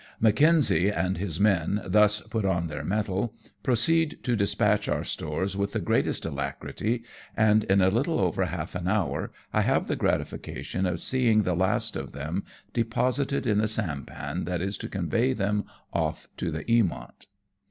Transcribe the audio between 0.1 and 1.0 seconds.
Mackenzie